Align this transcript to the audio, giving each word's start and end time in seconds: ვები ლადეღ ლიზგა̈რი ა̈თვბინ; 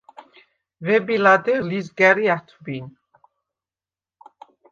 ვები 0.85 1.15
ლადეღ 1.23 1.59
ლიზგა̈რი 1.69 2.25
ა̈თვბინ; 2.35 2.85